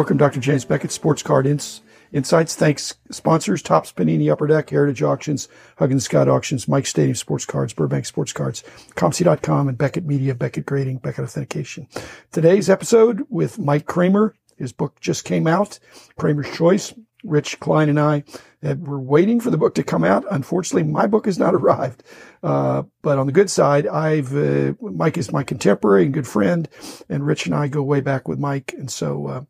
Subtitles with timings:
[0.00, 0.40] Welcome, Dr.
[0.40, 2.56] James Beckett, Sports Card Ins- Insights.
[2.56, 5.46] Thanks, sponsors, Topps Panini Upper Deck, Heritage Auctions,
[5.76, 8.62] Huggins Scott Auctions, Mike Stadium Sports Cards, Burbank Sports Cards,
[8.94, 11.86] ComC.com, and Beckett Media, Beckett Grading, Beckett Authentication.
[12.32, 14.34] Today's episode with Mike Cramer.
[14.56, 15.78] His book just came out,
[16.16, 16.94] Cramer's Choice.
[17.24, 18.24] Rich Klein and I
[18.62, 20.24] were waiting for the book to come out.
[20.30, 22.02] Unfortunately, my book has not arrived.
[22.42, 26.68] Uh, but on the good side, I've uh, Mike is my contemporary and good friend,
[27.08, 29.44] and Rich and I go way back with Mike, and so uh,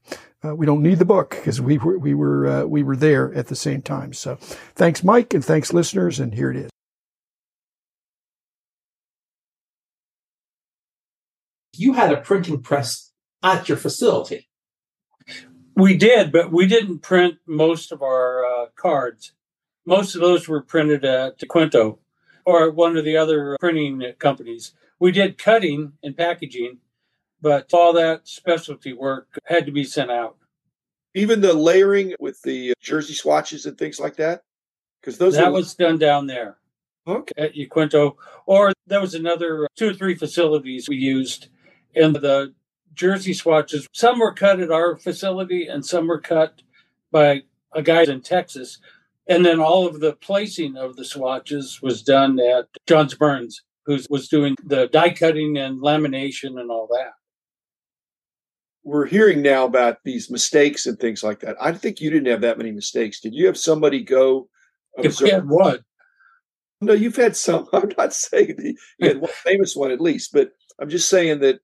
[0.44, 3.32] uh we don't need the book because we were we were uh, we were there
[3.34, 4.12] at the same time.
[4.12, 4.36] So
[4.74, 6.70] thanks, Mike, and thanks, listeners, and here it is.
[11.76, 13.12] You had a printing press
[13.42, 14.49] at your facility.
[15.80, 19.32] We did, but we didn't print most of our uh, cards.
[19.86, 21.98] Most of those were printed at Quinto
[22.44, 24.72] or one of the other printing companies.
[24.98, 26.78] We did cutting and packaging,
[27.40, 30.36] but all that specialty work had to be sent out.
[31.14, 34.42] Even the layering with the jersey swatches and things like that,
[35.00, 35.52] because those that are...
[35.52, 36.58] was done down there.
[37.06, 37.32] Okay.
[37.36, 41.48] At Uquinto, or there was another two or three facilities we used,
[41.96, 42.52] and the
[43.00, 43.88] jersey swatches.
[43.94, 46.60] Some were cut at our facility, and some were cut
[47.10, 47.42] by
[47.74, 48.78] a guy in Texas.
[49.26, 53.98] And then all of the placing of the swatches was done at Johns Burns, who
[54.10, 57.12] was doing the die cutting and lamination and all that.
[58.84, 61.56] We're hearing now about these mistakes and things like that.
[61.60, 63.20] I think you didn't have that many mistakes.
[63.20, 64.48] Did you have somebody go?
[64.98, 65.82] If we had what?
[66.82, 67.66] No, you've had some.
[67.72, 71.40] I'm not saying the, you had one famous one at least, but I'm just saying
[71.40, 71.60] that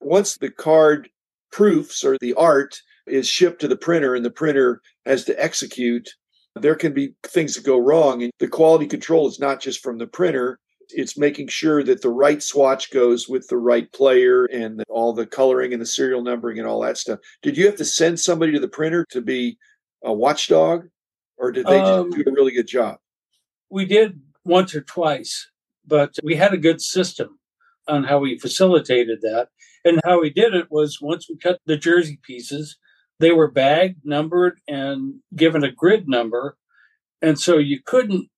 [0.00, 1.08] once the card
[1.52, 6.08] proofs or the art is shipped to the printer and the printer has to execute
[6.56, 8.22] there can be things that go wrong.
[8.22, 10.58] And the quality control is not just from the printer,
[10.90, 15.26] it's making sure that the right swatch goes with the right player and all the
[15.26, 17.20] coloring and the serial numbering and all that stuff.
[17.42, 19.56] Did you have to send somebody to the printer to be
[20.02, 20.88] a watchdog,
[21.36, 22.96] or did they um, just do a really good job?
[23.68, 25.48] We did once or twice,
[25.86, 27.38] but we had a good system
[27.90, 29.48] on how we facilitated that.
[29.84, 32.78] And how we did it was once we cut the jersey pieces,
[33.18, 36.56] they were bagged, numbered, and given a grid number.
[37.20, 38.28] And so you couldn't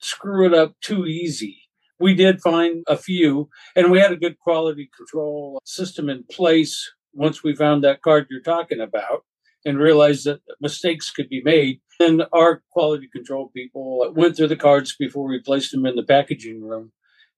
[0.00, 1.58] screw it up too easy.
[2.00, 6.92] We did find a few, and we had a good quality control system in place
[7.12, 9.24] once we found that card you're talking about
[9.64, 11.80] and realized that mistakes could be made.
[12.00, 16.02] And our quality control people went through the cards before we placed them in the
[16.02, 16.90] packaging room.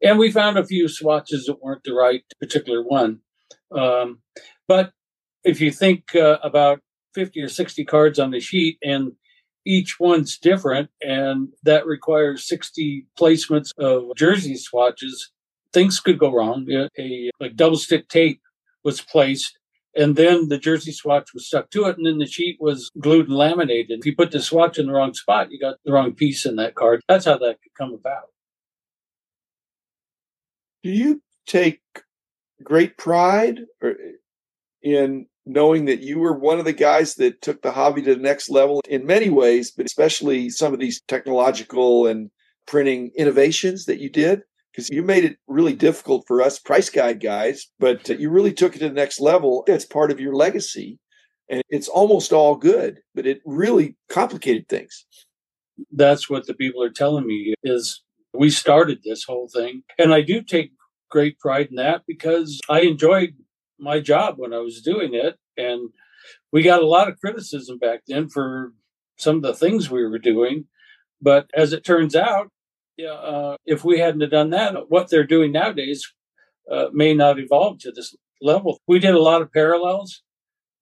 [0.02, 3.20] And we found a few swatches that weren't the right particular one.
[3.74, 4.20] Um,
[4.68, 4.92] but
[5.44, 6.80] if you think uh, about
[7.14, 9.12] 50 or 60 cards on the sheet and
[9.66, 15.30] each one's different and that requires 60 placements of jersey swatches
[15.72, 16.66] things could go wrong.
[16.98, 18.40] A, a double stick tape
[18.84, 19.58] was placed
[19.96, 23.28] and then the jersey swatch was stuck to it and then the sheet was glued
[23.28, 23.98] and laminated.
[23.98, 26.56] If you put the swatch in the wrong spot you got the wrong piece in
[26.56, 27.00] that card.
[27.08, 28.30] That's how that could come about
[30.84, 31.80] do you take
[32.62, 33.96] great pride er,
[34.82, 38.20] in knowing that you were one of the guys that took the hobby to the
[38.20, 42.30] next level in many ways, but especially some of these technological and
[42.66, 44.42] printing innovations that you did?
[44.70, 48.76] Because you made it really difficult for us price guide guys, but you really took
[48.76, 49.64] it to the next level.
[49.66, 50.98] That's part of your legacy.
[51.48, 55.06] And it's almost all good, but it really complicated things.
[55.92, 58.02] That's what the people are telling me is
[58.34, 59.82] we started this whole thing.
[59.98, 60.72] And I do take
[61.10, 63.34] great pride in that because I enjoyed
[63.78, 65.36] my job when I was doing it.
[65.56, 65.90] And
[66.52, 68.72] we got a lot of criticism back then for
[69.16, 70.66] some of the things we were doing.
[71.20, 72.50] But as it turns out,
[73.02, 76.12] uh, if we hadn't done that, what they're doing nowadays
[76.70, 78.80] uh, may not evolve to this level.
[78.86, 80.22] We did a lot of parallels,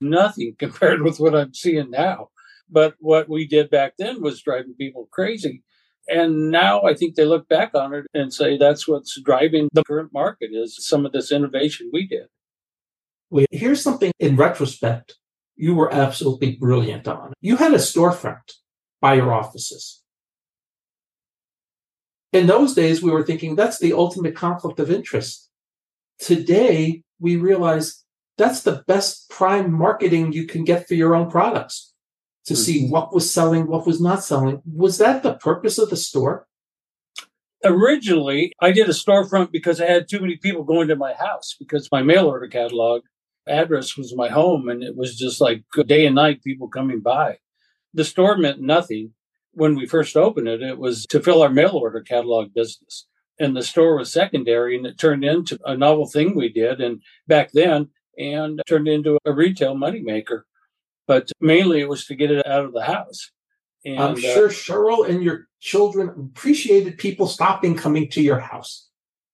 [0.00, 2.28] nothing compared with what I'm seeing now.
[2.70, 5.62] But what we did back then was driving people crazy.
[6.08, 9.84] And now I think they look back on it and say that's what's driving the
[9.84, 12.26] current market is some of this innovation we did.
[13.30, 15.16] Well, here's something in retrospect
[15.56, 17.32] you were absolutely brilliant on.
[17.40, 18.52] You had a storefront
[19.00, 20.02] by your offices.
[22.32, 25.50] In those days, we were thinking that's the ultimate conflict of interest.
[26.18, 28.02] Today, we realize
[28.38, 31.91] that's the best prime marketing you can get for your own products
[32.46, 32.62] to mm-hmm.
[32.62, 34.62] see what was selling, what was not selling.
[34.66, 36.46] Was that the purpose of the store?
[37.64, 41.54] Originally, I did a storefront because I had too many people going to my house
[41.58, 43.02] because my mail order catalog
[43.46, 47.38] address was my home and it was just like day and night people coming by.
[47.94, 49.12] The store meant nothing.
[49.54, 53.06] When we first opened it, it was to fill our mail order catalog business.
[53.38, 56.80] And the store was secondary and it turned into a novel thing we did.
[56.80, 60.42] And back then, and turned into a retail moneymaker.
[61.12, 63.30] But mainly it was to get it out of the house.
[63.84, 68.38] And, I'm uh, sure uh, Cheryl and your children appreciated people stopping coming to your
[68.38, 68.88] house.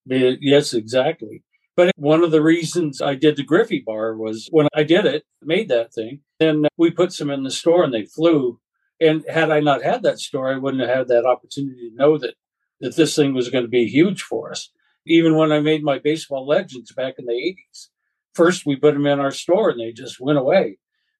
[0.04, 1.44] Yes, exactly.
[1.76, 5.22] But one of the reasons I did the Griffey bar was when I did it,
[5.40, 8.58] made that thing, and we put some in the store and they flew.
[9.00, 12.18] And had I not had that store, I wouldn't have had that opportunity to know
[12.18, 12.34] that
[12.80, 14.70] that this thing was going to be huge for us.
[15.06, 17.88] Even when I made my baseball legends back in the 80s,
[18.34, 20.78] first we put them in our store and they just went away.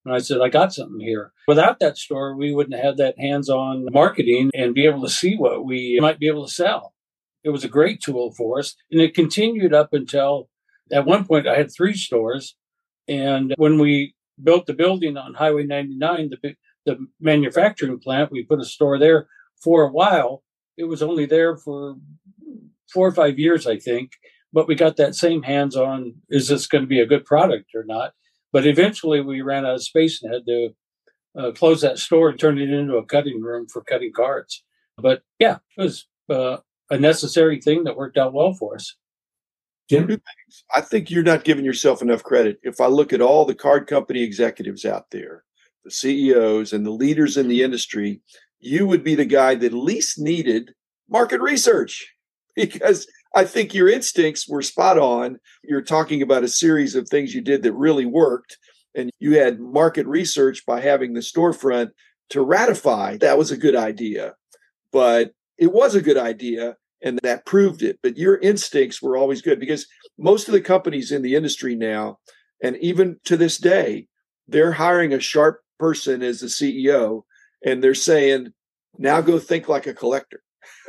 [0.08, 1.32] And I said, I got something here.
[1.46, 5.36] Without that store, we wouldn't have that hands on marketing and be able to see
[5.36, 6.94] what we might be able to sell.
[7.44, 8.74] It was a great tool for us.
[8.90, 10.48] And it continued up until
[10.90, 12.56] at one point I had three stores.
[13.06, 16.54] And when we built the building on Highway 99, the,
[16.86, 19.28] the manufacturing plant, we put a store there
[19.62, 20.42] for a while.
[20.78, 21.96] It was only there for
[22.92, 24.12] four or five years, I think.
[24.54, 27.74] But we got that same hands on is this going to be a good product
[27.74, 28.14] or not?
[28.52, 30.70] But eventually we ran out of space and had to
[31.38, 34.64] uh, close that store and turn it into a cutting room for cutting cards.
[34.96, 36.58] But yeah, it was uh,
[36.90, 38.96] a necessary thing that worked out well for us.
[39.88, 40.20] Jim?
[40.74, 42.58] I think you're not giving yourself enough credit.
[42.62, 45.44] If I look at all the card company executives out there,
[45.84, 48.20] the CEOs and the leaders in the industry,
[48.60, 50.74] you would be the guy that least needed
[51.08, 52.14] market research
[52.56, 55.38] because I think your instincts were spot on.
[55.62, 58.56] You're talking about a series of things you did that really worked,
[58.94, 61.90] and you had market research by having the storefront
[62.30, 64.34] to ratify that was a good idea.
[64.92, 67.98] But it was a good idea, and that proved it.
[68.02, 69.86] But your instincts were always good because
[70.18, 72.18] most of the companies in the industry now,
[72.62, 74.06] and even to this day,
[74.46, 77.22] they're hiring a sharp person as the CEO,
[77.64, 78.52] and they're saying,
[78.98, 80.42] now go think like a collector.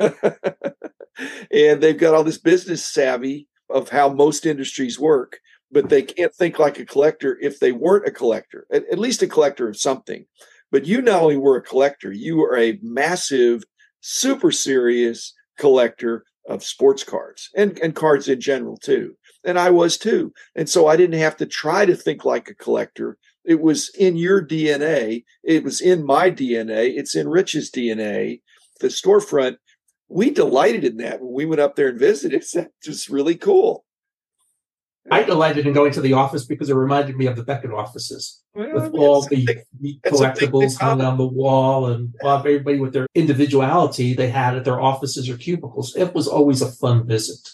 [1.52, 5.38] and they've got all this business savvy of how most industries work,
[5.70, 9.22] but they can't think like a collector if they weren't a collector, at, at least
[9.22, 10.24] a collector of something.
[10.72, 13.64] But you not only were a collector, you were a massive,
[14.00, 19.16] super serious collector of sports cards and, and cards in general too.
[19.44, 20.32] And I was too.
[20.54, 23.18] And so I didn't have to try to think like a collector.
[23.44, 25.24] It was in your DNA.
[25.42, 26.96] It was in my DNA.
[26.96, 28.40] It's in Rich's DNA.
[28.80, 29.56] The storefront
[30.10, 32.42] we delighted in that when we went up there and visited.
[32.50, 33.84] It's just really cool.
[35.10, 38.42] I delighted in going to the office because it reminded me of the Beckett offices
[38.54, 39.64] well, with all the
[40.04, 45.28] collectibles hung on the wall and everybody with their individuality they had at their offices
[45.28, 45.96] or cubicles.
[45.96, 47.48] It was always a fun visit.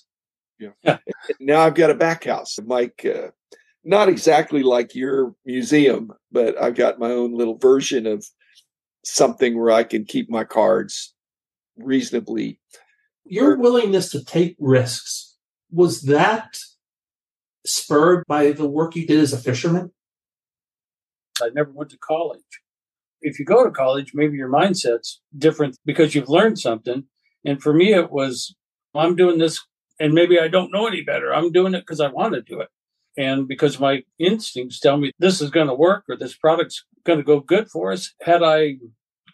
[0.58, 0.98] Yeah.
[1.40, 3.06] now I've got a back house, Mike.
[3.06, 3.28] Uh,
[3.84, 8.26] not exactly like your museum, but I've got my own little version of
[9.04, 11.14] something where I can keep my cards
[11.76, 12.60] reasonably.
[13.24, 15.36] Your willingness to take risks
[15.70, 16.58] was that
[17.64, 19.92] spurred by the work you did as a fisherman?
[21.42, 22.40] I never went to college.
[23.20, 27.04] If you go to college, maybe your mindset's different because you've learned something.
[27.44, 28.54] And for me, it was
[28.94, 29.60] I'm doing this,
[30.00, 31.34] and maybe I don't know any better.
[31.34, 32.68] I'm doing it because I want to do it.
[33.18, 37.18] And because my instincts tell me this is going to work or this product's going
[37.18, 38.12] to go good for us.
[38.22, 38.76] Had I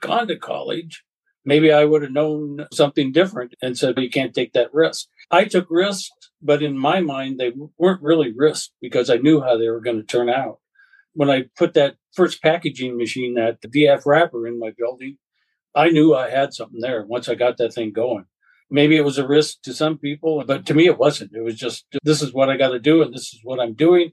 [0.01, 1.05] gone to college,
[1.45, 5.09] maybe I would have known something different and said, you can't take that risk.
[5.31, 9.57] I took risks, but in my mind, they weren't really risks because I knew how
[9.57, 10.59] they were going to turn out.
[11.15, 15.19] When I put that first packaging machine, that VF wrapper in my building,
[15.75, 18.27] I knew I had something there once I got that thing going.
[18.71, 21.33] Maybe it was a risk to some people, but to me, it wasn't.
[21.35, 23.75] It was just, this is what I got to do, and this is what I'm
[23.75, 24.13] doing,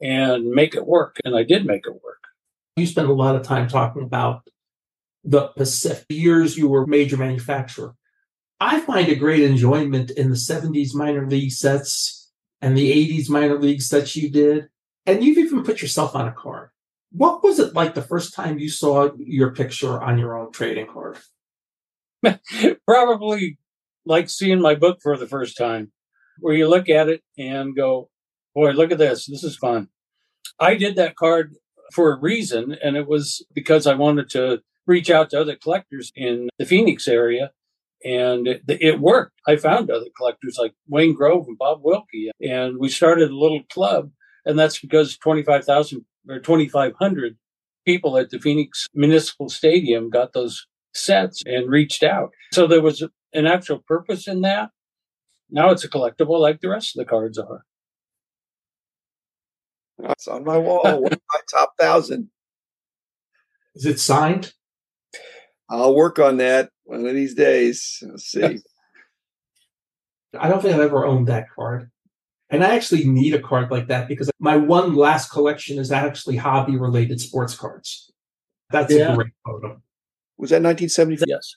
[0.00, 1.16] and make it work.
[1.24, 2.24] And I did make it work.
[2.76, 4.42] You spent a lot of time talking about
[5.24, 7.94] the Pacific years you were major manufacturer.
[8.60, 13.58] I find a great enjoyment in the 70s minor league sets and the 80s minor
[13.58, 14.68] league sets you did.
[15.06, 16.70] And you've even put yourself on a card.
[17.12, 20.86] What was it like the first time you saw your picture on your own trading
[20.86, 21.18] card?
[22.86, 23.58] Probably
[24.04, 25.90] like seeing my book for the first time,
[26.38, 28.10] where you look at it and go,
[28.54, 29.26] Boy, look at this.
[29.26, 29.88] This is fun.
[30.58, 31.54] I did that card
[31.92, 36.12] for a reason, and it was because I wanted to reach out to other collectors
[36.16, 37.52] in the Phoenix area.
[38.02, 39.38] And it, it, worked.
[39.46, 42.30] I found other collectors like Wayne Grove and Bob Wilkie.
[42.40, 44.10] And we started a little club.
[44.46, 47.36] And that's because 25,000 or 2,500
[47.86, 52.30] people at the Phoenix Municipal Stadium got those sets and reached out.
[52.52, 54.70] So there was an actual purpose in that.
[55.50, 57.64] Now it's a collectible like the rest of the cards are.
[60.04, 60.82] It's on my wall.
[61.02, 62.30] One of my top thousand.
[63.74, 64.52] Is it signed?
[65.68, 68.02] I'll work on that one of these days.
[68.02, 68.58] Let's see.
[70.38, 71.90] I don't think I've ever owned that card.
[72.50, 76.36] And I actually need a card like that because my one last collection is actually
[76.36, 78.10] hobby related sports cards.
[78.70, 79.12] That's Yeah.
[79.12, 79.80] a great photo.
[80.36, 81.26] Was that 1975?
[81.28, 81.54] Yes.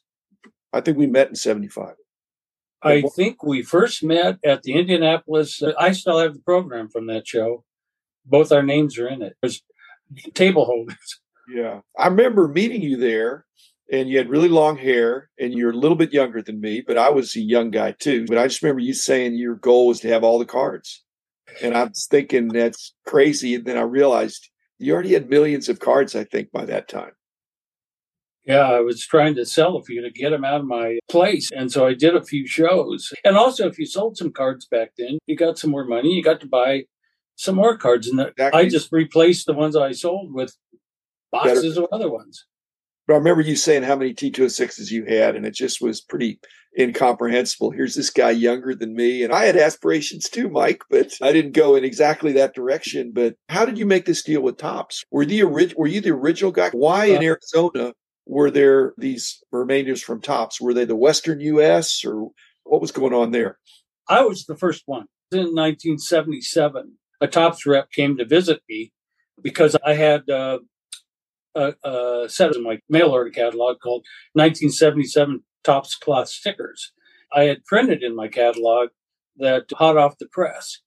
[0.71, 1.95] I think we met in 75.
[2.83, 5.63] I think we first met at the Indianapolis.
[5.79, 7.63] I still have the program from that show.
[8.25, 9.35] Both our names are in it.
[9.41, 9.63] There's
[10.33, 11.19] table holders.
[11.53, 11.81] Yeah.
[11.97, 13.45] I remember meeting you there
[13.91, 16.97] and you had really long hair and you're a little bit younger than me, but
[16.97, 18.25] I was a young guy too.
[18.27, 21.03] But I just remember you saying your goal was to have all the cards.
[21.61, 23.55] And I was thinking that's crazy.
[23.55, 24.49] And then I realized
[24.79, 27.11] you already had millions of cards, I think, by that time.
[28.45, 31.49] Yeah, I was trying to sell a few to get them out of my place.
[31.55, 33.13] And so I did a few shows.
[33.23, 36.09] And also, if you sold some cards back then, you got some more money.
[36.09, 36.83] You got to buy
[37.35, 38.07] some more cards.
[38.07, 38.61] And Exactly.
[38.61, 40.55] I just replaced the ones I sold with
[41.31, 42.45] boxes of other ones.
[43.07, 46.39] But I remember you saying how many T206s you had, and it just was pretty
[46.79, 47.71] incomprehensible.
[47.71, 51.51] Here's this guy younger than me, and I had aspirations too, Mike, but I didn't
[51.51, 53.11] go in exactly that direction.
[53.13, 55.03] But how did you make this deal with Topps?
[55.11, 56.69] Were the orig- Were you the original guy?
[56.71, 57.93] Why in uh, Arizona
[58.25, 60.61] were there these remainders from Topps?
[60.61, 62.05] Were they the Western U.S.
[62.05, 62.29] or
[62.63, 63.59] what was going on there?
[64.07, 65.07] I was the first one.
[65.31, 68.91] In 1977, a Topps rep came to visit me
[69.41, 70.59] because I had uh,
[71.55, 74.03] a, a set in my mail order catalog called
[74.33, 76.91] 1977 Topps cloth stickers.
[77.33, 78.89] I had printed in my catalog
[79.37, 80.81] that hot off the press.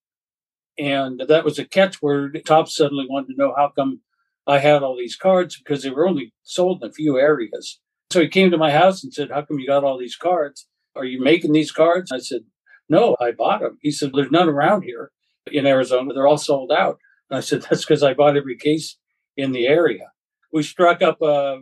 [0.78, 2.44] And that was a catchword.
[2.44, 4.02] Topps suddenly wanted to know how come
[4.46, 7.80] I had all these cards because they were only sold in a few areas.
[8.12, 10.68] So he came to my house and said, How come you got all these cards?
[10.94, 12.12] Are you making these cards?
[12.12, 12.42] I said,
[12.90, 13.78] No, I bought them.
[13.80, 15.12] He said, There's none around here
[15.50, 16.12] in Arizona.
[16.12, 16.98] They're all sold out.
[17.30, 18.96] And I said, That's because I bought every case
[19.36, 20.10] in the area.
[20.52, 21.60] We struck up a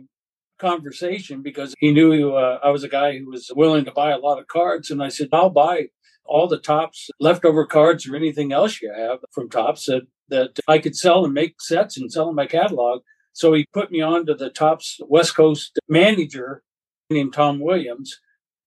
[0.57, 4.17] conversation because he knew uh, I was a guy who was willing to buy a
[4.17, 4.89] lot of cards.
[4.89, 5.87] And I said, I'll buy
[6.23, 10.79] all the Topps, leftover cards, or anything else you have from Topps that, that I
[10.79, 13.01] could sell and make sets and sell in my catalog.
[13.33, 16.63] So he put me on to the Topps West Coast manager
[17.09, 18.19] named Tom Williams.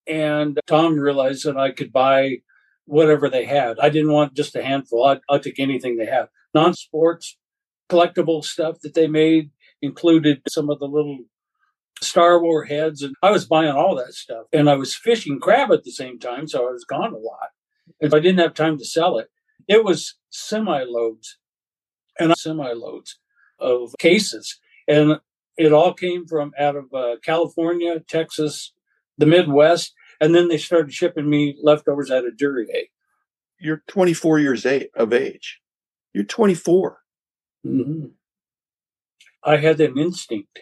[0.07, 2.39] And Tom realized that I could buy
[2.88, 3.78] whatever they had.
[3.78, 5.04] I didn't want just a handful.
[5.04, 6.28] I'd, I'd take anything they had.
[6.54, 7.37] Non sports,
[7.90, 11.18] collectible stuff that they made included some of the little
[12.00, 13.02] Star Wars heads.
[13.02, 14.47] And I was buying all that stuff.
[14.52, 16.49] And I was fishing crab at the same time.
[16.49, 17.50] So I was gone a lot.
[18.00, 19.28] And I didn't have time to sell it.
[19.66, 21.38] It was semi loads
[22.18, 23.18] and semi loads
[23.59, 24.59] of cases.
[24.87, 25.18] And
[25.57, 28.73] it all came from out of uh, California, Texas,
[29.18, 29.92] the Midwest.
[30.21, 32.87] And then they started shipping me leftovers out of Duryea.
[33.61, 35.61] You're 24 years of age.
[36.13, 36.99] You're 24.
[37.67, 38.07] Mm-hmm.
[39.45, 40.61] I had an instinct.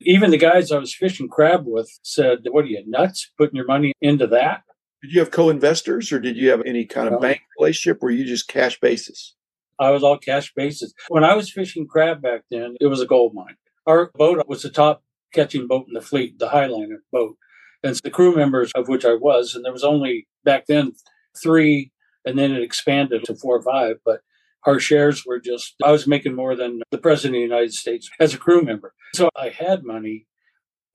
[0.00, 3.66] Even the guys I was fishing crab with said, What are you nuts putting your
[3.66, 4.62] money into that?
[5.02, 7.18] Did you have co-investors or did you have any kind of No.
[7.20, 8.02] bank relationship?
[8.02, 9.34] Were you just cash basis?
[9.78, 10.92] I was all cash basis.
[11.08, 13.56] When I was fishing crab back then, it was a gold mine.
[13.86, 17.36] Our boat was the top catching boat in the fleet, the Highliner boat.
[17.82, 20.92] And the crew members of which I was, and there was only back then
[21.40, 21.92] three,
[22.24, 23.96] and then it expanded to four or five.
[24.04, 24.20] But
[24.66, 28.10] our shares were just, I was making more than the president of the United States
[28.20, 28.94] as a crew member.
[29.14, 30.26] So I had money.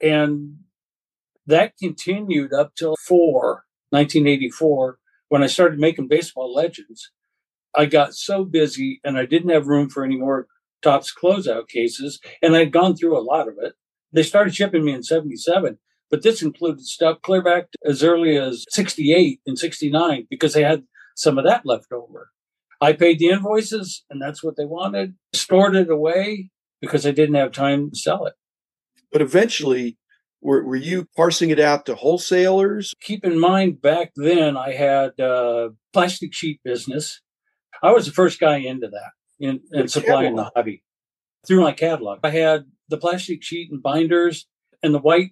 [0.02, 0.58] And
[1.48, 5.00] that continued up till four, 1984,
[5.30, 7.12] when I started making baseball legends.
[7.76, 10.48] I got so busy and I didn't have room for any more
[10.82, 12.20] Topps closeout cases.
[12.42, 13.74] And I'd gone through a lot of it.
[14.14, 15.78] They started shipping me in 77,
[16.16, 20.84] but this included stuff clear back as early as 68 and 69 because they had
[21.14, 22.30] some of that left over.
[22.80, 27.36] I paid the invoices and that's what they wanted, stored it away because I didn't
[27.36, 28.36] have time to sell it.
[29.12, 29.98] But eventually,
[30.42, 32.94] were, were you parsing it out to wholesalers?
[33.02, 37.20] keep in mind back then I had uh, plastic sheet business.
[37.84, 40.82] I was the first guy into that in, in supplying the hobby
[41.46, 42.20] through my catalog.
[42.24, 44.48] I had the plastic sheet and binders
[44.82, 45.32] and the white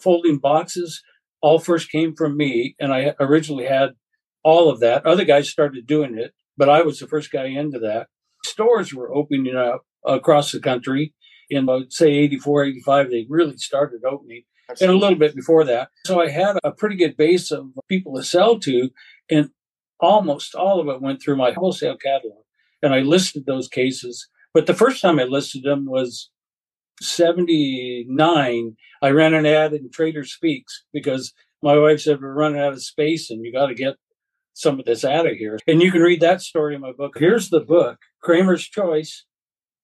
[0.00, 1.02] folding boxes
[1.40, 2.74] all first came from me.
[2.78, 3.90] And I originally had
[4.42, 5.04] all of that.
[5.06, 8.08] Other guys started doing it, but I was the first guy into that.
[8.44, 11.14] Stores were opening up across the country
[11.50, 13.10] in, say, 84, 85.
[13.10, 14.44] They really started opening
[14.80, 15.88] and a little bit before that.
[16.06, 18.90] So I had a pretty good base of people to sell to,
[19.30, 19.50] and
[20.00, 22.44] almost all of it went through my wholesale catalog.
[22.82, 24.28] And I listed those cases.
[24.52, 26.30] But the first time I listed them was
[27.00, 28.76] 79.
[29.02, 31.32] I ran an ad in Trader Speaks because
[31.62, 33.94] my wife said, We're running out of space and you got to get
[34.54, 35.58] some of this out of here.
[35.66, 37.16] And you can read that story in my book.
[37.18, 39.26] Here's the book, Cramer's Choice.